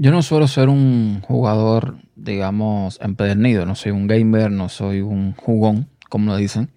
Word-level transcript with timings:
Yo 0.00 0.12
no 0.12 0.22
suelo 0.22 0.46
ser 0.46 0.68
un 0.68 1.22
jugador, 1.22 1.96
digamos, 2.14 3.00
empedernido. 3.02 3.66
No 3.66 3.74
soy 3.74 3.90
un 3.90 4.06
gamer, 4.06 4.48
no 4.48 4.68
soy 4.68 5.00
un 5.00 5.34
jugón, 5.34 5.88
como 6.08 6.30
lo 6.30 6.36
dicen. 6.36 6.70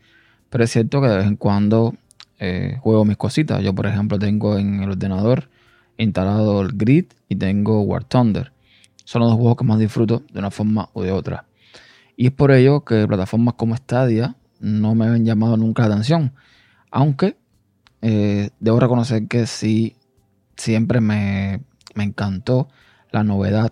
Pero 0.49 0.63
es 0.63 0.71
cierto 0.71 1.01
que 1.01 1.08
de 1.08 1.17
vez 1.17 1.28
en 1.28 1.36
cuando 1.36 1.94
eh, 2.39 2.79
juego 2.81 3.06
mis 3.06 3.17
cositas. 3.17 3.62
Yo, 3.63 3.76
por 3.76 3.85
ejemplo, 3.85 4.17
tengo 4.17 4.57
en 4.57 4.81
el 4.81 4.89
ordenador 4.89 5.49
instalado 5.97 6.62
el 6.62 6.70
Grid 6.74 7.06
y 7.29 7.35
tengo 7.35 7.81
War 7.81 8.06
Thunder. 8.06 8.53
Son 9.06 9.20
los 9.22 9.29
dos 9.29 9.38
juegos 9.38 9.58
que 9.58 9.65
más 9.65 9.78
disfruto 9.78 10.24
de 10.33 10.40
una 10.40 10.49
forma 10.49 10.90
u 10.94 11.03
de 11.03 11.12
otra. 11.12 11.46
Y 12.17 12.26
es 12.26 12.31
por 12.31 12.51
ello 12.51 12.83
que 12.83 13.08
plataformas 13.08 13.53
como 13.53 13.78
Stadia 13.78 14.35
no 14.60 14.96
me 14.96 15.06
han 15.06 15.26
llamado 15.26 15.58
nunca 15.58 15.88
la 15.88 15.94
atención. 15.94 16.34
Aunque 16.90 17.38
eh, 18.02 18.49
debo 18.59 18.80
reconocer 18.80 19.27
que 19.27 19.45
sí, 19.45 19.95
siempre 20.55 21.02
me, 21.02 21.61
me 21.94 22.03
encantó 22.03 22.67
la 23.11 23.23
novedad 23.23 23.71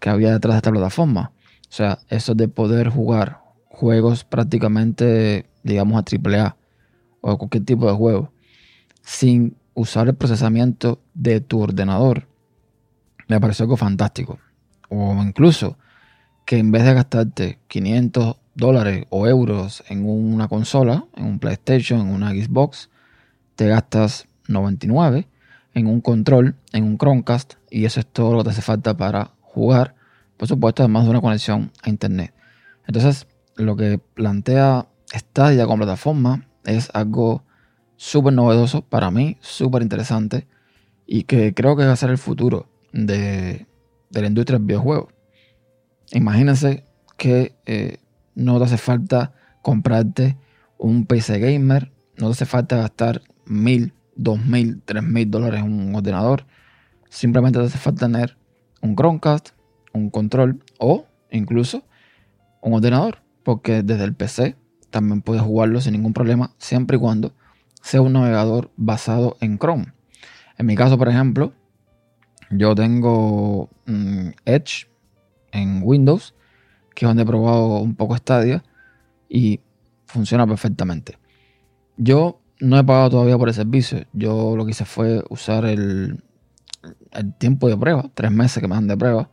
que 0.00 0.10
había 0.10 0.32
detrás 0.32 0.54
de 0.54 0.58
esta 0.58 0.70
plataforma. 0.70 1.32
O 1.68 1.72
sea, 1.72 1.98
eso 2.08 2.34
de 2.34 2.48
poder 2.48 2.88
jugar 2.88 3.40
juegos 3.68 4.24
prácticamente, 4.24 5.46
digamos, 5.62 6.00
a 6.00 6.04
AAA 6.04 6.56
o 7.20 7.38
cualquier 7.38 7.64
tipo 7.64 7.86
de 7.86 7.92
juego 7.92 8.32
sin 9.02 9.56
usar 9.74 10.08
el 10.08 10.14
procesamiento 10.14 11.00
de 11.14 11.40
tu 11.40 11.60
ordenador, 11.60 12.26
me 13.28 13.40
pareció 13.40 13.64
algo 13.64 13.76
fantástico. 13.76 14.38
O 14.88 15.22
incluso 15.22 15.78
que 16.44 16.58
en 16.58 16.72
vez 16.72 16.84
de 16.84 16.94
gastarte 16.94 17.58
500 17.68 18.36
dólares 18.54 19.06
o 19.10 19.26
euros 19.26 19.84
en 19.88 20.08
una 20.08 20.48
consola, 20.48 21.04
en 21.14 21.24
un 21.24 21.38
PlayStation, 21.38 22.00
en 22.00 22.08
una 22.08 22.30
Xbox, 22.30 22.90
te 23.54 23.68
gastas 23.68 24.26
99 24.48 25.28
en 25.76 25.86
un 25.86 26.00
control, 26.00 26.56
en 26.72 26.84
un 26.84 26.96
Chromecast, 26.96 27.54
y 27.70 27.84
eso 27.84 28.00
es 28.00 28.06
todo 28.06 28.32
lo 28.32 28.38
que 28.38 28.44
te 28.44 28.50
hace 28.50 28.62
falta 28.62 28.96
para 28.96 29.32
jugar. 29.42 29.94
Por 30.38 30.48
supuesto, 30.48 30.82
además 30.82 31.04
de 31.04 31.10
una 31.10 31.20
conexión 31.20 31.70
a 31.82 31.90
Internet. 31.90 32.32
Entonces, 32.86 33.26
lo 33.56 33.76
que 33.76 33.98
plantea 33.98 34.86
Stadia 35.14 35.66
como 35.66 35.84
plataforma 35.84 36.48
es 36.64 36.88
algo 36.94 37.44
súper 37.96 38.32
novedoso 38.32 38.80
para 38.80 39.10
mí, 39.10 39.36
súper 39.42 39.82
interesante, 39.82 40.46
y 41.06 41.24
que 41.24 41.52
creo 41.52 41.76
que 41.76 41.84
va 41.84 41.92
a 41.92 41.96
ser 41.96 42.08
el 42.08 42.18
futuro 42.18 42.70
de, 42.94 43.66
la 44.12 44.26
industria 44.26 44.58
del 44.58 44.66
videojuego. 44.66 45.08
Imagínense 46.12 46.86
que 47.18 47.54
eh, 47.66 47.98
no 48.34 48.58
te 48.58 48.64
hace 48.64 48.78
falta 48.78 49.34
comprarte 49.60 50.38
un 50.78 51.04
PC 51.04 51.38
gamer, 51.38 51.92
no 52.16 52.28
te 52.28 52.32
hace 52.32 52.46
falta 52.46 52.78
gastar 52.78 53.20
mil 53.44 53.92
dos 54.16 54.44
mil, 54.44 54.82
tres 54.84 55.02
mil 55.02 55.30
dólares 55.30 55.60
en 55.60 55.72
un 55.72 55.94
ordenador. 55.94 56.46
Simplemente 57.08 57.58
te 57.58 57.66
hace 57.66 57.78
falta 57.78 58.06
tener 58.06 58.36
un 58.82 58.96
Chromecast, 58.96 59.50
un 59.92 60.10
control 60.10 60.62
o 60.78 61.06
incluso 61.30 61.84
un 62.60 62.74
ordenador. 62.74 63.22
Porque 63.44 63.82
desde 63.82 64.04
el 64.04 64.14
PC 64.14 64.56
también 64.90 65.22
puedes 65.22 65.42
jugarlo 65.42 65.80
sin 65.80 65.92
ningún 65.92 66.12
problema, 66.12 66.54
siempre 66.58 66.96
y 66.96 67.00
cuando 67.00 67.32
sea 67.80 68.00
un 68.00 68.14
navegador 68.14 68.72
basado 68.76 69.36
en 69.40 69.58
Chrome. 69.58 69.92
En 70.58 70.66
mi 70.66 70.74
caso, 70.74 70.98
por 70.98 71.08
ejemplo, 71.08 71.52
yo 72.50 72.74
tengo 72.74 73.70
mm, 73.86 74.30
Edge 74.44 74.88
en 75.52 75.80
Windows, 75.84 76.34
que 76.94 77.04
es 77.04 77.08
donde 77.08 77.22
he 77.22 77.26
probado 77.26 77.78
un 77.80 77.94
poco 77.94 78.16
Stadia 78.16 78.64
y 79.28 79.60
funciona 80.06 80.46
perfectamente. 80.46 81.18
Yo 81.96 82.40
no 82.60 82.78
he 82.78 82.84
pagado 82.84 83.10
todavía 83.10 83.38
por 83.38 83.48
el 83.48 83.54
servicio. 83.54 84.04
Yo 84.12 84.56
lo 84.56 84.64
que 84.64 84.70
hice 84.72 84.84
fue 84.84 85.22
usar 85.28 85.64
el, 85.64 86.22
tiempo 87.38 87.68
de 87.68 87.76
prueba, 87.76 88.10
tres 88.14 88.30
meses 88.30 88.60
que 88.60 88.68
me 88.68 88.74
dan 88.74 88.86
de 88.86 88.96
prueba, 88.96 89.30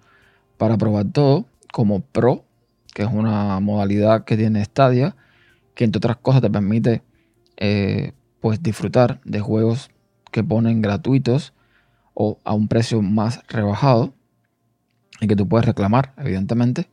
para 0.58 0.78
probar 0.78 1.06
todo 1.12 1.46
como 1.72 2.02
Pro, 2.02 2.46
que 2.94 3.04
es 3.04 3.10
una 3.12 3.60
modalidad 3.60 4.24
que 4.26 4.38
tiene 4.38 4.64
Stadia, 4.64 5.16
que 5.76 5.84
entre 5.84 5.98
otras 5.98 6.18
cosas 6.18 6.42
te 6.42 6.50
permite 6.50 7.04
eh, 7.58 8.14
pues 8.40 8.62
disfrutar 8.62 9.22
de 9.26 9.40
juegos 9.40 9.90
que 10.32 10.44
ponen 10.44 10.82
gratuitos 10.82 11.54
o 12.14 12.40
a 12.44 12.54
un 12.54 12.68
precio 12.68 13.02
más 13.02 13.42
rebajado 13.48 14.14
y 15.20 15.28
que 15.28 15.36
tú 15.36 15.48
puedes 15.48 15.66
reclamar, 15.66 16.14
evidentemente. 16.18 16.90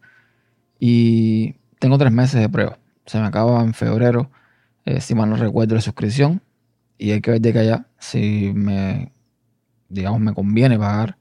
Y 0.78 1.56
tengo 1.78 1.98
tres 1.98 2.12
meses 2.12 2.40
de 2.40 2.48
prueba. 2.48 2.78
Se 3.06 3.18
me 3.18 3.26
acaba 3.26 3.62
en 3.62 3.74
febrero 3.74 4.30
eh, 4.90 5.00
si 5.00 5.14
mal 5.14 5.30
no 5.30 5.36
recuerdo, 5.36 5.74
la 5.76 5.80
suscripción. 5.80 6.42
Y 6.98 7.12
hay 7.12 7.20
que 7.20 7.30
ver 7.30 7.40
de 7.40 7.52
que 7.52 7.58
allá 7.60 7.86
si 7.98 8.52
me, 8.54 9.12
digamos, 9.88 10.20
me 10.20 10.34
conviene 10.34 10.78
pagar 10.78 11.16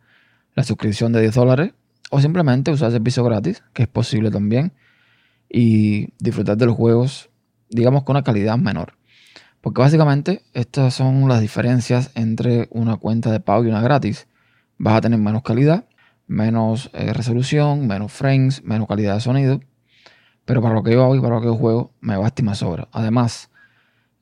la 0.55 0.63
suscripción 0.63 1.13
de 1.13 1.21
10 1.21 1.35
dólares 1.35 1.73
o 2.09 2.19
simplemente 2.19 2.71
usar 2.71 2.87
el 2.87 2.93
servicio 2.93 3.23
gratis, 3.23 3.63
que 3.73 3.83
es 3.83 3.87
posible 3.87 4.31
también, 4.31 4.73
y 5.49 6.13
disfrutar 6.17 6.57
de 6.57 6.65
los 6.65 6.75
juegos, 6.75 7.29
digamos, 7.69 8.03
con 8.03 8.15
una 8.15 8.23
calidad 8.23 8.57
menor. 8.57 8.93
Porque 9.61 9.81
básicamente 9.81 10.43
estas 10.53 10.93
son 10.95 11.27
las 11.27 11.41
diferencias 11.41 12.11
entre 12.15 12.67
una 12.71 12.97
cuenta 12.97 13.31
de 13.31 13.39
pago 13.39 13.63
y 13.63 13.67
una 13.67 13.81
gratis. 13.81 14.27
Vas 14.77 14.95
a 14.95 15.01
tener 15.01 15.19
menos 15.19 15.43
calidad, 15.43 15.85
menos 16.27 16.89
eh, 16.93 17.13
resolución, 17.13 17.87
menos 17.87 18.11
frames, 18.11 18.63
menos 18.63 18.87
calidad 18.87 19.15
de 19.15 19.21
sonido. 19.21 19.59
Pero 20.45 20.61
para 20.61 20.73
lo 20.73 20.83
que 20.83 20.93
yo 20.93 21.03
hago 21.03 21.15
y 21.15 21.21
para 21.21 21.35
lo 21.35 21.41
que 21.41 21.47
yo 21.47 21.55
juego, 21.55 21.93
me 21.99 22.17
va 22.17 22.25
a 22.25 22.27
estimar 22.29 22.55
sobra. 22.55 22.87
Además, 22.91 23.48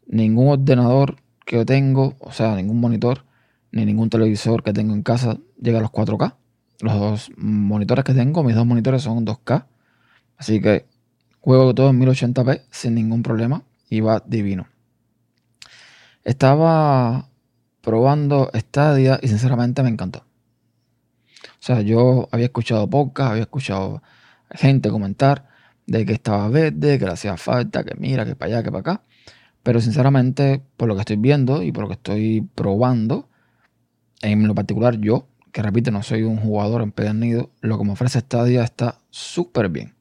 ningún 0.07 0.49
ordenador 0.49 1.17
que 1.45 1.57
yo 1.57 1.65
tengo, 1.65 2.15
o 2.19 2.31
sea, 2.31 2.55
ningún 2.55 2.79
monitor, 2.79 3.25
ni 3.71 3.85
ningún 3.85 4.09
televisor 4.09 4.63
que 4.63 4.73
tengo 4.73 4.93
en 4.93 5.03
casa 5.03 5.37
llega 5.61 5.79
a 5.79 5.81
los 5.81 5.91
4K. 5.91 6.35
Los 6.81 6.93
dos 6.93 7.31
monitores 7.37 8.05
que 8.05 8.13
tengo, 8.13 8.43
mis 8.43 8.55
dos 8.55 8.65
monitores 8.65 9.01
son 9.01 9.25
2K. 9.25 9.65
Así 10.37 10.61
que 10.61 10.85
juego 11.39 11.73
todo 11.73 11.89
en 11.89 11.99
1080p 11.99 12.63
sin 12.69 12.95
ningún 12.95 13.23
problema 13.23 13.63
y 13.89 14.01
va 14.01 14.21
divino. 14.25 14.67
Estaba 16.23 17.29
probando 17.81 18.51
Stadia 18.53 19.19
y 19.21 19.29
sinceramente 19.29 19.81
me 19.81 19.89
encantó. 19.89 20.25
O 21.39 21.61
sea, 21.67 21.81
yo 21.81 22.27
había 22.31 22.47
escuchado 22.47 22.89
podcast, 22.89 23.31
había 23.31 23.43
escuchado 23.43 24.03
gente 24.51 24.89
comentar 24.89 25.47
de 25.85 26.05
que 26.05 26.13
estaba 26.13 26.49
verde, 26.49 26.99
que 26.99 27.05
le 27.05 27.11
hacía 27.11 27.37
falta, 27.37 27.83
que 27.83 27.95
mira, 27.95 28.25
que 28.25 28.35
para 28.35 28.55
allá, 28.55 28.63
que 28.63 28.71
para 28.71 28.79
acá. 28.81 29.03
Pero 29.67 29.81
sinceramente, 29.81 30.61
por 30.77 30.87
lo 30.87 30.95
que 30.95 31.01
estoy 31.01 31.17
viendo 31.17 31.61
y 31.61 31.73
por 31.73 31.83
lo 31.83 31.87
que 31.89 31.95
estoy 31.95 32.47
probando, 32.55 33.27
en 34.21 34.47
lo 34.47 34.55
particular 34.55 34.97
yo, 34.97 35.27
que 35.51 35.61
repito, 35.61 35.91
no 35.91 36.03
soy 36.03 36.23
un 36.23 36.37
jugador 36.37 36.81
empedernido, 36.81 37.49
lo 37.59 37.77
que 37.77 37.83
me 37.83 37.91
ofrece 37.91 38.21
Stadia 38.21 38.63
está 38.63 38.99
súper 39.09 39.67
bien. 39.67 39.93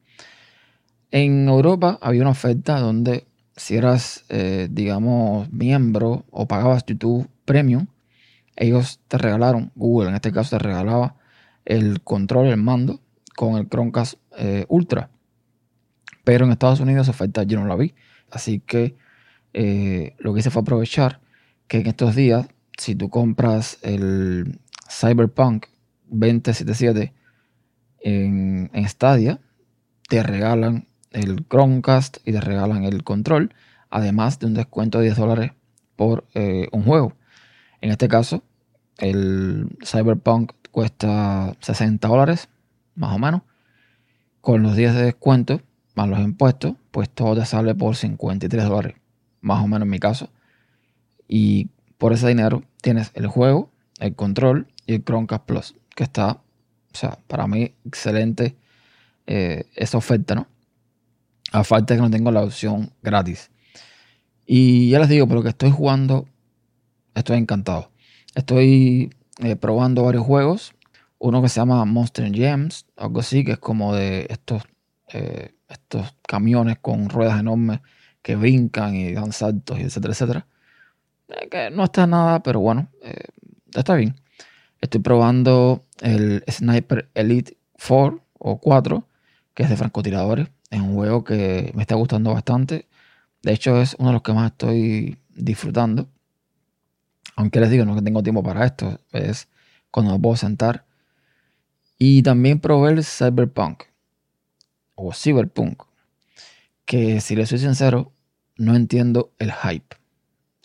En 1.11 1.49
Europa 1.49 1.99
había 2.01 2.21
una 2.21 2.29
oferta 2.29 2.79
donde 2.79 3.27
si 3.57 3.75
eras, 3.75 4.23
eh, 4.29 4.69
digamos, 4.71 5.51
miembro 5.51 6.23
o 6.31 6.47
pagabas 6.47 6.85
YouTube 6.85 7.29
Premium, 7.43 7.87
ellos 8.55 9.01
te 9.09 9.17
regalaron, 9.17 9.73
Google 9.75 10.07
en 10.07 10.15
este 10.15 10.31
caso 10.31 10.57
te 10.57 10.63
regalaba 10.63 11.17
el 11.65 11.99
control, 12.03 12.47
el 12.47 12.55
mando 12.55 13.01
con 13.35 13.57
el 13.57 13.67
Chromecast 13.67 14.13
eh, 14.37 14.65
Ultra. 14.69 15.09
Pero 16.23 16.45
en 16.45 16.53
Estados 16.53 16.79
Unidos 16.79 17.01
esa 17.01 17.11
oferta 17.11 17.43
yo 17.43 17.59
no 17.59 17.67
la 17.67 17.75
vi. 17.75 17.95
Así 18.31 18.61
que 18.61 18.95
eh, 19.59 20.13
lo 20.19 20.35
que 20.35 20.41
hice 20.41 20.51
fue 20.51 20.61
aprovechar 20.61 21.19
que 21.67 21.79
en 21.79 21.87
estos 21.87 22.15
días, 22.15 22.47
si 22.77 22.93
tú 22.93 23.09
compras 23.09 23.79
el 23.81 24.59
Cyberpunk 24.87 25.65
2077 26.09 27.11
en, 28.01 28.69
Stadia, 28.87 29.39
te 30.09 30.21
regalan 30.21 30.87
el 31.09 31.47
Chromecast 31.47 32.17
y 32.23 32.33
te 32.33 32.39
regalan 32.39 32.83
el 32.83 33.03
control, 33.03 33.51
además 33.89 34.37
de 34.37 34.45
un 34.45 34.53
descuento 34.53 34.99
de 34.99 35.05
10 35.05 35.17
dólares 35.17 35.51
por 35.95 36.23
eh, 36.35 36.67
un 36.71 36.83
juego. 36.83 37.13
En 37.81 37.89
este 37.89 38.07
caso, 38.07 38.43
el 38.99 39.75
Cyberpunk 39.83 40.51
cuesta 40.69 41.55
60 41.61 42.07
dólares, 42.07 42.47
más 42.93 43.15
o 43.15 43.17
menos. 43.17 43.41
Con 44.39 44.61
los 44.61 44.75
10 44.75 44.93
de 44.93 45.03
descuento, 45.05 45.61
más 45.95 46.07
los 46.07 46.19
impuestos, 46.19 46.75
pues 46.91 47.09
todo 47.09 47.33
te 47.35 47.45
sale 47.47 47.73
por 47.73 47.95
53 47.95 48.63
dólares, 48.65 48.95
más 49.47 49.63
o 49.63 49.67
menos 49.67 49.85
en 49.85 49.89
mi 49.89 49.99
caso. 49.99 50.29
Y 51.27 51.69
por 51.97 52.13
ese 52.13 52.27
dinero 52.27 52.63
tienes 52.81 53.11
el 53.15 53.27
juego, 53.27 53.71
el 53.99 54.13
control 54.13 54.67
y 54.85 54.93
el 54.93 55.03
Chromecast 55.03 55.45
Plus, 55.45 55.75
que 55.95 56.03
está, 56.03 56.31
o 56.33 56.97
sea, 56.97 57.17
para 57.27 57.47
mí 57.47 57.73
excelente 57.85 58.55
eh, 59.25 59.65
esa 59.75 59.97
oferta, 59.97 60.35
¿no? 60.35 60.47
A 61.51 61.63
falta 61.63 61.95
que 61.95 62.01
no 62.01 62.11
tengo 62.11 62.31
la 62.31 62.43
opción 62.43 62.91
gratis. 63.01 63.49
Y 64.45 64.89
ya 64.89 64.99
les 64.99 65.09
digo, 65.09 65.27
por 65.27 65.37
lo 65.37 65.43
que 65.43 65.49
estoy 65.49 65.71
jugando, 65.71 66.27
estoy 67.15 67.37
encantado. 67.37 67.91
Estoy 68.35 69.13
eh, 69.39 69.55
probando 69.55 70.03
varios 70.03 70.25
juegos. 70.25 70.73
Uno 71.19 71.41
que 71.41 71.49
se 71.49 71.59
llama 71.59 71.83
Monster 71.85 72.31
Gems, 72.31 72.85
algo 72.95 73.21
así, 73.21 73.43
que 73.43 73.53
es 73.53 73.57
como 73.59 73.95
de 73.95 74.27
estos 74.29 74.63
eh, 75.13 75.55
estos 75.69 76.15
camiones 76.27 76.79
con 76.79 77.09
ruedas 77.09 77.39
enormes 77.39 77.79
que 78.27 78.35
brincan 78.35 78.93
y 78.93 79.13
dan 79.13 79.31
saltos 79.31 79.79
y 79.79 79.83
etcétera, 79.83 80.11
etcétera. 80.11 80.47
Eh, 81.29 81.47
que 81.47 81.69
no 81.71 81.85
está 81.85 82.05
nada, 82.07 82.43
pero 82.43 82.59
bueno, 82.59 82.89
eh, 83.01 83.23
está 83.73 83.95
bien. 83.95 84.19
Estoy 84.81 84.99
probando 84.99 85.85
el 86.01 86.43
Sniper 86.51 87.09
Elite 87.13 87.57
4 87.87 88.21
o 88.37 88.59
4, 88.59 89.07
que 89.53 89.63
es 89.63 89.69
de 89.69 89.77
francotiradores. 89.77 90.49
Es 90.69 90.81
un 90.81 90.93
juego 90.93 91.23
que 91.23 91.71
me 91.73 91.83
está 91.83 91.95
gustando 91.95 92.33
bastante. 92.33 92.89
De 93.43 93.53
hecho, 93.53 93.81
es 93.81 93.95
uno 93.97 94.09
de 94.09 94.13
los 94.15 94.23
que 94.23 94.33
más 94.33 94.51
estoy 94.51 95.17
disfrutando. 95.33 96.09
Aunque 97.37 97.61
les 97.61 97.69
digo, 97.69 97.85
no 97.85 98.03
tengo 98.03 98.23
tiempo 98.23 98.43
para 98.43 98.65
esto. 98.65 98.99
Es 99.13 99.47
cuando 99.89 100.11
me 100.11 100.19
puedo 100.19 100.35
sentar. 100.35 100.85
Y 101.97 102.23
también 102.23 102.59
probé 102.59 102.91
el 102.91 103.05
Cyberpunk. 103.05 103.83
O 104.95 105.13
Cyberpunk. 105.13 105.83
Que 106.83 107.21
si 107.21 107.33
les 107.33 107.47
soy 107.47 107.59
sincero, 107.59 108.11
no 108.57 108.75
entiendo 108.75 109.31
el 109.39 109.51
hype. 109.51 109.95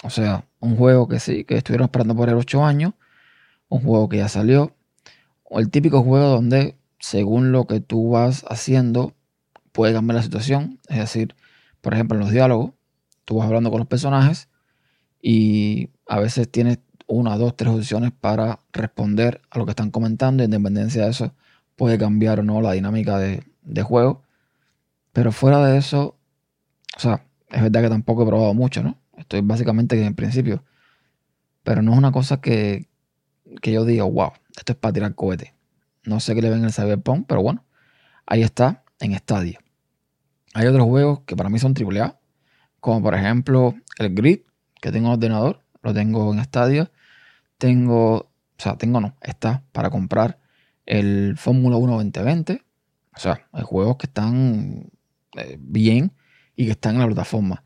O 0.03 0.11
sea, 0.11 0.47
un 0.61 0.77
juego 0.77 1.09
que 1.09 1.21
sí, 1.21 1.45
que 1.45 1.57
estuvieron 1.57 1.87
esperando 1.87 2.17
por 2.17 2.29
el 2.29 2.35
8 2.37 2.65
años. 2.65 2.95
Un 3.69 3.81
juego 3.83 4.09
que 4.09 4.19
ya 4.19 4.29
salió. 4.29 4.75
O 5.45 5.61
el 5.61 5.71
típico 5.71 6.03
juego 6.03 6.29
donde, 6.29 6.77
según 6.99 7.53
lo 7.53 7.67
que 7.67 7.81
tú 7.81 8.11
vas 8.11 8.45
haciendo, 8.49 9.15
puede 9.73 9.93
cambiar 9.93 10.17
la 10.17 10.23
situación. 10.23 10.81
Es 10.89 10.99
decir, 10.99 11.35
por 11.81 11.95
ejemplo, 11.95 12.17
en 12.17 12.25
los 12.25 12.31
diálogos, 12.31 12.73
tú 13.25 13.37
vas 13.37 13.47
hablando 13.47 13.71
con 13.71 13.81
los 13.81 13.89
personajes 13.89 14.49
y 15.21 15.91
a 16.07 16.19
veces 16.21 16.51
tienes 16.51 16.79
una, 17.07 17.37
dos, 17.37 17.57
tres 17.57 17.73
opciones 17.73 18.13
para 18.13 18.61
responder 18.73 19.41
a 19.51 19.59
lo 19.59 19.65
que 19.67 19.71
están 19.71 19.91
comentando. 19.91 20.43
Independencia 20.43 21.05
de 21.05 21.11
eso, 21.11 21.35
puede 21.77 21.99
cambiar 21.99 22.41
o 22.41 22.43
no 22.43 22.61
la 22.61 22.73
dinámica 22.73 23.19
de, 23.19 23.45
de 23.63 23.83
juego. 23.83 24.23
Pero 25.13 25.33
fuera 25.33 25.65
de 25.67 25.79
eso, 25.79 26.17
o 26.97 27.01
sea, 27.01 27.25
es 27.53 27.63
verdad 27.63 27.83
que 27.83 27.89
tampoco 27.91 28.23
he 28.23 28.27
probado 28.27 28.55
mucho, 28.55 28.83
¿no? 28.83 28.99
Estoy 29.17 29.43
básicamente 29.43 30.03
en 30.03 30.15
principio. 30.15 30.65
Pero 31.63 31.83
no 31.83 31.93
es 31.93 31.99
una 31.99 32.11
cosa 32.11 32.41
que, 32.41 32.89
que 33.61 33.73
yo 33.73 33.85
diga, 33.85 34.05
wow, 34.05 34.33
esto 34.57 34.73
es 34.73 34.79
para 34.79 34.95
tirar 34.95 35.15
cohete. 35.15 35.55
No 36.05 36.19
sé 36.19 36.35
qué 36.35 36.43
le 36.43 36.51
ven 36.51 36.65
el 36.65 36.73
Cyberpunk, 36.73 37.27
pero 37.29 37.43
bueno, 37.43 37.65
ahí 38.27 38.43
está 38.43 38.83
en 39.01 39.17
Stadia. 39.17 39.61
Hay 40.55 40.67
otros 40.67 40.85
juegos 40.85 41.21
que 41.21 41.37
para 41.37 41.51
mí 41.51 41.59
son 41.59 41.75
AAA, 41.77 42.19
como 42.81 43.03
por 43.03 43.15
ejemplo 43.15 43.75
el 43.99 44.15
Grid, 44.15 44.41
que 44.81 44.91
tengo 44.91 45.09
en 45.09 45.13
ordenador, 45.13 45.63
lo 45.83 45.95
tengo 45.95 46.33
en 46.33 46.43
Stadia. 46.43 46.91
Tengo, 47.59 48.17
o 48.17 48.31
sea, 48.59 48.77
tengo 48.77 49.01
no, 49.01 49.15
está 49.21 49.63
para 49.73 49.91
comprar 49.91 50.39
el 50.87 51.37
Fórmula 51.37 51.77
1 51.77 51.93
2020. 51.93 52.65
O 53.15 53.19
sea, 53.21 53.47
hay 53.53 53.63
juegos 53.63 53.99
que 53.99 54.07
están 54.07 54.91
eh, 55.37 55.59
bien 55.61 56.13
y 56.57 56.67
que 56.67 56.73
están 56.73 56.95
en 56.95 57.01
la 57.01 57.07
plataforma. 57.07 57.65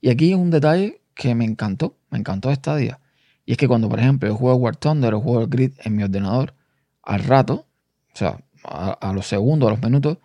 Y 0.00 0.10
aquí 0.10 0.34
un 0.34 0.50
detalle 0.50 1.02
que 1.14 1.34
me 1.34 1.44
encantó, 1.44 1.98
me 2.10 2.18
encantó 2.18 2.54
Stadia. 2.54 3.00
Y 3.44 3.52
es 3.52 3.58
que 3.58 3.68
cuando, 3.68 3.88
por 3.88 3.98
ejemplo, 3.98 4.28
yo 4.28 4.36
juego 4.36 4.56
War 4.56 4.76
Thunder 4.76 5.14
o 5.14 5.20
juego 5.20 5.46
Grid 5.48 5.72
en 5.84 5.96
mi 5.96 6.02
ordenador, 6.02 6.54
al 7.02 7.24
rato, 7.24 7.66
o 8.14 8.16
sea, 8.16 8.38
a, 8.64 8.92
a 8.92 9.12
los 9.12 9.26
segundos, 9.26 9.68
a 9.68 9.72
los 9.72 9.82
minutos, 9.82 10.18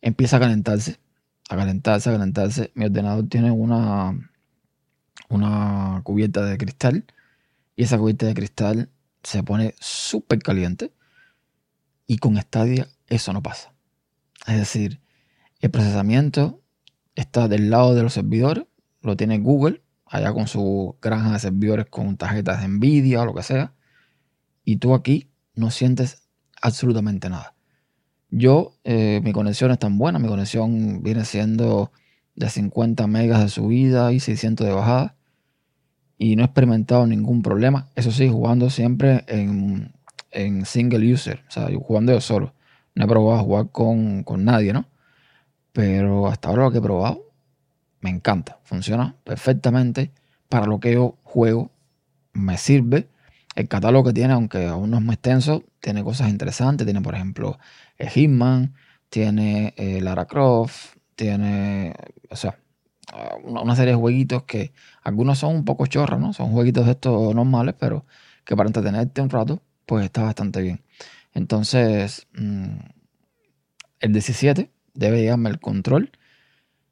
empieza 0.00 0.36
a 0.36 0.40
calentarse 0.40 0.98
a 1.48 1.56
calentarse, 1.56 2.10
a 2.10 2.12
calentarse. 2.12 2.72
Mi 2.74 2.86
ordenador 2.86 3.28
tiene 3.28 3.50
una, 3.50 4.30
una 5.28 6.00
cubierta 6.04 6.44
de 6.44 6.58
cristal 6.58 7.04
y 7.76 7.84
esa 7.84 7.98
cubierta 7.98 8.26
de 8.26 8.34
cristal 8.34 8.90
se 9.22 9.42
pone 9.42 9.74
súper 9.80 10.40
caliente 10.40 10.92
y 12.06 12.18
con 12.18 12.36
Stadia 12.36 12.88
eso 13.08 13.32
no 13.32 13.42
pasa. 13.42 13.72
Es 14.46 14.56
decir, 14.56 15.00
el 15.60 15.70
procesamiento 15.70 16.62
está 17.16 17.48
del 17.48 17.70
lado 17.70 17.94
de 17.94 18.04
los 18.04 18.12
servidores, 18.12 18.66
lo 19.00 19.16
tiene 19.16 19.38
Google, 19.38 19.82
allá 20.04 20.32
con 20.32 20.46
su 20.46 20.96
granja 21.02 21.32
de 21.32 21.38
servidores 21.40 21.86
con 21.86 22.16
tarjetas 22.16 22.60
de 22.60 22.68
Nvidia 22.68 23.22
o 23.22 23.26
lo 23.26 23.34
que 23.34 23.42
sea, 23.42 23.72
y 24.64 24.76
tú 24.76 24.94
aquí 24.94 25.30
no 25.54 25.70
sientes 25.70 26.28
absolutamente 26.62 27.28
nada. 27.28 27.54
Yo, 28.30 28.76
eh, 28.84 29.20
mi 29.24 29.32
conexión 29.32 29.70
es 29.70 29.78
tan 29.78 29.98
buena, 29.98 30.18
mi 30.18 30.28
conexión 30.28 31.02
viene 31.02 31.24
siendo 31.24 31.90
de 32.34 32.50
50 32.50 33.06
megas 33.06 33.40
de 33.40 33.48
subida 33.48 34.12
y 34.12 34.20
600 34.20 34.66
de 34.66 34.72
bajada. 34.72 35.16
Y 36.18 36.36
no 36.36 36.42
he 36.42 36.46
experimentado 36.46 37.06
ningún 37.06 37.42
problema. 37.42 37.88
Eso 37.94 38.10
sí, 38.10 38.28
jugando 38.28 38.70
siempre 38.70 39.24
en, 39.28 39.92
single 40.64 41.12
user, 41.12 41.44
o 41.48 41.50
sea, 41.50 41.68
jugando 41.78 42.12
yo 42.12 42.20
solo. 42.20 42.54
No 42.94 43.04
he 43.04 43.08
probado 43.08 43.38
a 43.38 43.42
jugar 43.42 43.70
con, 43.70 44.22
con 44.22 44.44
nadie, 44.44 44.72
¿no? 44.72 44.86
Pero 45.76 46.26
hasta 46.26 46.48
ahora 46.48 46.62
lo 46.62 46.70
que 46.70 46.78
he 46.78 46.80
probado 46.80 47.34
me 48.00 48.08
encanta. 48.08 48.58
Funciona 48.64 49.14
perfectamente 49.24 50.10
para 50.48 50.64
lo 50.64 50.80
que 50.80 50.94
yo 50.94 51.18
juego. 51.22 51.70
Me 52.32 52.56
sirve. 52.56 53.10
El 53.54 53.68
catálogo 53.68 54.08
que 54.08 54.14
tiene, 54.14 54.32
aunque 54.32 54.68
aún 54.68 54.90
no 54.90 54.96
es 54.96 55.02
muy 55.02 55.12
extenso, 55.16 55.64
tiene 55.80 56.02
cosas 56.02 56.30
interesantes. 56.30 56.86
Tiene, 56.86 57.02
por 57.02 57.14
ejemplo, 57.14 57.58
Hitman, 57.98 58.74
tiene 59.10 59.74
eh, 59.76 60.00
Lara 60.00 60.24
Croft, 60.24 60.96
tiene, 61.14 61.92
o 62.30 62.36
sea, 62.36 62.58
una, 63.44 63.76
serie 63.76 63.92
de 63.92 63.98
jueguitos 63.98 64.44
que 64.44 64.72
algunos 65.02 65.38
son 65.38 65.56
un 65.56 65.64
poco 65.66 65.86
chorros, 65.86 66.18
¿no? 66.18 66.32
Son 66.32 66.52
jueguitos 66.52 66.86
de 66.86 66.92
estos 66.92 67.34
normales, 67.34 67.74
pero 67.78 68.06
que 68.46 68.56
para 68.56 68.70
entretenerte 68.70 69.20
un 69.20 69.28
rato, 69.28 69.60
pues 69.84 70.06
está 70.06 70.22
bastante 70.22 70.62
bien. 70.62 70.82
Entonces, 71.34 72.28
mm, 72.32 72.78
el 74.00 74.12
17 74.14 74.70
debe 74.96 75.20
llegarme 75.20 75.50
el 75.50 75.60
control. 75.60 76.12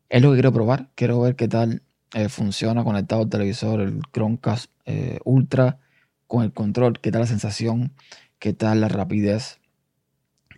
Es 0.08 0.22
lo 0.22 0.30
que 0.30 0.36
quiero 0.36 0.52
probar. 0.52 0.90
Quiero 0.94 1.20
ver 1.20 1.36
qué 1.36 1.48
tal 1.48 1.82
eh, 2.14 2.28
funciona 2.28 2.84
conectado 2.84 3.22
al 3.22 3.28
televisor, 3.28 3.80
el 3.80 4.00
Chromecast 4.12 4.70
eh, 4.84 5.18
Ultra 5.24 5.78
con 6.26 6.44
el 6.44 6.52
control, 6.52 7.00
qué 7.00 7.10
tal 7.10 7.22
la 7.22 7.26
sensación, 7.26 7.92
qué 8.38 8.52
tal 8.52 8.80
la 8.80 8.88
rapidez 8.88 9.60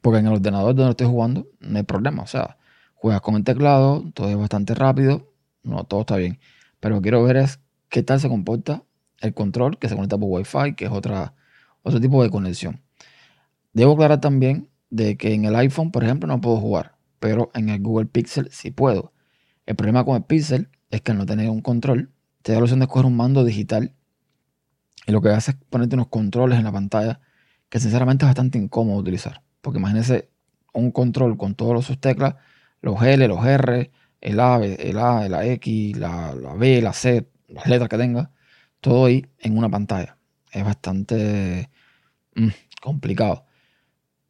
porque 0.07 0.21
en 0.21 0.27
el 0.27 0.35
ordenador 0.35 0.73
donde 0.73 0.91
estoy 0.93 1.09
jugando 1.09 1.49
no 1.59 1.79
hay 1.79 1.83
problema. 1.83 2.23
O 2.23 2.29
sea, 2.29 2.59
juegas 2.95 3.21
con 3.23 3.35
el 3.35 3.43
teclado, 3.43 4.05
todo 4.15 4.29
es 4.29 4.37
bastante 4.37 4.73
rápido, 4.73 5.33
no, 5.65 5.83
todo 5.83 6.03
está 6.03 6.17
bien. 6.17 6.39
Pero 6.79 6.95
lo 6.95 7.01
que 7.01 7.07
quiero 7.07 7.25
ver 7.25 7.37
es 7.39 7.59
qué 7.89 8.05
tal 8.05 8.21
se 8.21 8.29
comporta 8.29 8.85
el 9.21 9.35
control 9.35 9.79
que 9.79 9.89
se 9.89 9.97
conecta 9.97 10.17
por 10.17 10.29
Wi-Fi, 10.31 10.75
que 10.77 10.85
es 10.85 10.93
otra, 10.93 11.35
otro 11.83 12.01
tipo 12.01 12.23
de 12.23 12.31
conexión. 12.31 12.83
Debo 13.73 13.95
aclarar 13.95 14.21
también 14.21 14.71
de 14.91 15.17
que 15.17 15.35
en 15.35 15.45
el 15.45 15.57
iPhone, 15.57 15.91
por 15.91 16.05
ejemplo, 16.05 16.29
no 16.29 16.41
puedo 16.41 16.59
jugar, 16.59 16.96
pero 17.27 17.51
en 17.55 17.71
el 17.71 17.83
Google 17.83 18.07
Pixel 18.07 18.49
sí 18.53 18.71
puedo. 18.71 19.13
El 19.67 19.75
problema 19.75 20.05
con 20.05 20.15
el 20.15 20.23
Pixel 20.23 20.69
es 20.91 21.01
que 21.01 21.11
al 21.11 21.19
no 21.19 21.27
tener 21.27 21.51
un 21.51 21.61
control, 21.61 22.13
te 22.43 22.53
da 22.53 22.59
la 22.59 22.63
opción 22.63 22.79
de 22.79 22.85
escoger 22.85 23.05
un 23.05 23.17
mando 23.17 23.45
digital 23.45 23.97
y 25.09 25.11
lo 25.11 25.21
que 25.21 25.31
hace 25.31 25.51
es 25.51 25.57
ponerte 25.69 25.97
unos 25.97 26.07
controles 26.07 26.57
en 26.57 26.63
la 26.65 26.71
pantalla 26.71 27.19
que 27.69 27.81
sinceramente 27.81 28.25
es 28.25 28.29
bastante 28.29 28.59
incómodo 28.59 28.99
utilizar. 28.99 29.43
Porque 29.61 29.81
imagínense 29.81 30.31
un 30.73 30.93
control 30.93 31.37
con 31.37 31.57
todas 31.57 31.85
sus 31.85 31.99
teclas, 31.99 32.37
los 32.81 33.03
L, 33.03 33.27
los 33.27 33.45
R, 33.45 33.91
el 34.21 34.39
A, 34.39 34.65
el 34.65 34.99
A, 34.99 35.29
la 35.29 35.47
X, 35.47 35.97
la, 35.97 36.33
B, 36.57 36.81
la 36.81 36.93
C, 36.93 37.29
las 37.49 37.67
letras 37.67 37.89
que 37.89 37.99
tenga, 37.99 38.31
todo 38.81 39.07
ahí 39.07 39.27
en 39.41 39.59
una 39.59 39.69
pantalla. 39.69 40.17
Es 40.53 40.65
bastante 40.65 41.71
mm, 42.37 42.51
complicado. 42.81 43.47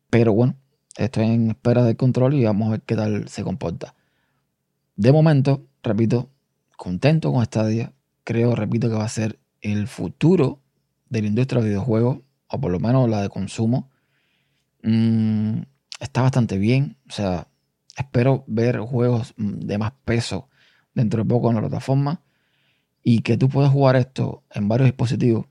Pero 0.09 0.33
bueno, 0.33 0.57
estoy 0.97 1.27
en 1.27 1.51
espera 1.51 1.85
del 1.85 1.97
control 1.97 2.35
y 2.35 2.45
vamos 2.45 2.69
a 2.69 2.71
ver 2.73 2.83
qué 2.83 2.97
tal 2.97 3.29
se 3.29 3.45
comporta. 3.45 3.95
De 4.97 5.13
momento, 5.13 5.67
repito, 5.83 6.31
contento 6.77 7.33
con 7.33 7.43
esta 7.43 7.67
día. 7.67 7.93
Creo, 8.25 8.55
repito, 8.55 8.89
que 8.89 8.95
va 8.95 9.05
a 9.05 9.09
ser 9.09 9.39
el 9.61 9.89
futuro 9.89 10.61
de 11.09 11.23
la 11.23 11.29
industria 11.29 11.63
de 11.63 11.69
videojuegos, 11.69 12.21
o 12.49 12.61
por 12.61 12.71
lo 12.71 12.81
menos 12.81 13.09
la 13.09 13.23
de 13.23 13.29
consumo. 13.29 13.91
Mm, 14.83 15.63
está 16.01 16.23
bastante 16.23 16.59
bien. 16.59 16.97
O 17.09 17.13
sea, 17.13 17.49
espero 17.97 18.45
ver 18.47 18.79
juegos 18.79 19.35
de 19.37 19.79
más 19.79 19.93
peso 20.05 20.49
dentro 20.95 21.23
de 21.23 21.29
poco 21.29 21.51
en 21.51 21.57
la 21.57 21.63
plataforma 21.63 22.23
y 23.03 23.21
que 23.21 23.37
tú 23.37 23.49
puedas 23.49 23.71
jugar 23.71 23.97
esto 23.97 24.43
en 24.51 24.69
varios 24.69 24.89
dispositivos 24.89 25.47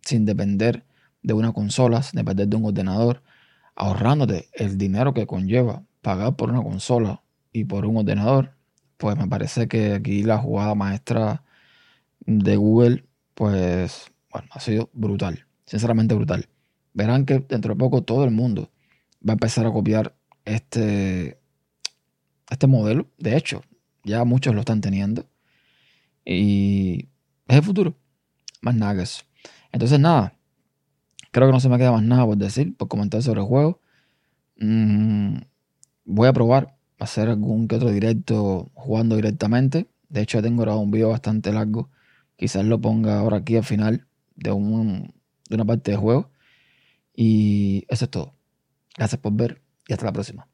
sin 0.00 0.24
depender 0.24 0.84
de 1.22 1.34
una 1.34 1.52
consola, 1.52 2.02
sin 2.02 2.18
depender 2.18 2.48
de 2.48 2.56
un 2.56 2.64
ordenador, 2.64 3.22
ahorrándote 3.74 4.48
el 4.54 4.78
dinero 4.78 5.14
que 5.14 5.26
conlleva 5.26 5.84
pagar 6.00 6.36
por 6.36 6.50
una 6.50 6.62
consola 6.62 7.22
y 7.52 7.64
por 7.64 7.86
un 7.86 7.98
ordenador, 7.98 8.56
pues 8.96 9.16
me 9.16 9.28
parece 9.28 9.68
que 9.68 9.94
aquí 9.94 10.22
la 10.22 10.38
jugada 10.38 10.74
maestra 10.74 11.44
de 12.20 12.56
Google, 12.56 13.06
pues, 13.34 14.12
bueno, 14.30 14.48
ha 14.52 14.60
sido 14.60 14.90
brutal, 14.92 15.46
sinceramente 15.66 16.14
brutal 16.14 16.48
verán 16.94 17.24
que 17.26 17.38
dentro 17.40 17.74
de 17.74 17.78
poco 17.78 18.02
todo 18.02 18.24
el 18.24 18.30
mundo 18.30 18.70
va 19.26 19.32
a 19.32 19.34
empezar 19.34 19.66
a 19.66 19.72
copiar 19.72 20.14
este, 20.44 21.38
este 22.50 22.66
modelo. 22.66 23.08
De 23.18 23.36
hecho, 23.36 23.62
ya 24.04 24.24
muchos 24.24 24.54
lo 24.54 24.60
están 24.60 24.80
teniendo. 24.80 25.26
Y 26.24 27.08
es 27.48 27.56
el 27.56 27.62
futuro. 27.62 27.96
Más 28.60 28.74
nada 28.74 28.96
que 28.96 29.02
eso. 29.02 29.24
Entonces, 29.72 29.98
nada. 29.98 30.34
Creo 31.32 31.48
que 31.48 31.52
no 31.52 31.60
se 31.60 31.68
me 31.68 31.78
queda 31.78 31.92
más 31.92 32.02
nada 32.02 32.24
por 32.26 32.36
decir, 32.36 32.76
por 32.76 32.88
comentar 32.88 33.22
sobre 33.22 33.40
el 33.40 33.46
juego. 33.46 33.80
Mm, 34.58 35.38
voy 36.04 36.28
a 36.28 36.32
probar 36.32 36.76
hacer 36.98 37.28
algún 37.28 37.68
que 37.68 37.76
otro 37.76 37.90
directo 37.90 38.70
jugando 38.74 39.16
directamente. 39.16 39.88
De 40.08 40.22
hecho, 40.22 40.38
ya 40.38 40.42
tengo 40.42 40.62
grabado 40.62 40.82
un 40.82 40.90
video 40.90 41.08
bastante 41.10 41.52
largo. 41.52 41.90
Quizás 42.36 42.64
lo 42.64 42.80
ponga 42.80 43.18
ahora 43.18 43.38
aquí 43.38 43.56
al 43.56 43.64
final 43.64 44.06
de, 44.36 44.50
de 44.50 45.54
una 45.54 45.64
parte 45.64 45.92
del 45.92 46.00
juego. 46.00 46.30
Y 47.14 47.84
eso 47.88 48.04
es 48.06 48.10
todo. 48.10 48.34
Gracias 48.96 49.20
por 49.20 49.32
ver 49.32 49.62
y 49.88 49.92
hasta 49.94 50.06
la 50.06 50.12
próxima. 50.12 50.51